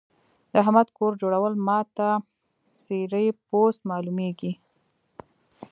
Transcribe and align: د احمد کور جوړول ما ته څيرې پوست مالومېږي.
د 0.51 0.53
احمد 0.63 0.87
کور 0.97 1.11
جوړول 1.21 1.53
ما 1.67 1.79
ته 1.97 2.07
څيرې 2.81 3.25
پوست 3.47 3.79
مالومېږي. 3.89 4.53